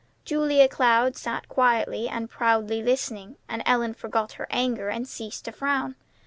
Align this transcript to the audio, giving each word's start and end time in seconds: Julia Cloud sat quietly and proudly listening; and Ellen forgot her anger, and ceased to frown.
Julia 0.25 0.67
Cloud 0.67 1.15
sat 1.15 1.47
quietly 1.47 2.09
and 2.09 2.27
proudly 2.27 2.81
listening; 2.81 3.35
and 3.47 3.61
Ellen 3.67 3.93
forgot 3.93 4.31
her 4.31 4.47
anger, 4.49 4.89
and 4.89 5.07
ceased 5.07 5.45
to 5.45 5.51
frown. 5.51 5.93